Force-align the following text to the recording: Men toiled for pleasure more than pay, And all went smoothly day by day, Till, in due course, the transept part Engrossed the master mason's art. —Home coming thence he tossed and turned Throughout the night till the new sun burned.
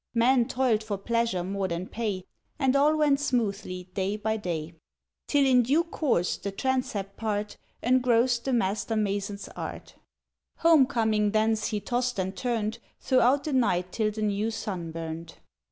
Men 0.15 0.47
toiled 0.47 0.81
for 0.83 0.97
pleasure 0.97 1.43
more 1.43 1.67
than 1.67 1.85
pay, 1.85 2.25
And 2.57 2.75
all 2.75 2.97
went 2.97 3.19
smoothly 3.19 3.91
day 3.93 4.17
by 4.17 4.35
day, 4.35 4.73
Till, 5.27 5.45
in 5.45 5.61
due 5.61 5.83
course, 5.83 6.37
the 6.37 6.51
transept 6.51 7.17
part 7.17 7.55
Engrossed 7.83 8.45
the 8.45 8.51
master 8.53 8.95
mason's 8.95 9.47
art. 9.49 9.93
—Home 10.61 10.87
coming 10.87 11.29
thence 11.33 11.67
he 11.67 11.79
tossed 11.79 12.17
and 12.17 12.35
turned 12.35 12.79
Throughout 12.99 13.43
the 13.43 13.53
night 13.53 13.91
till 13.91 14.09
the 14.09 14.23
new 14.23 14.49
sun 14.49 14.89
burned. 14.91 15.35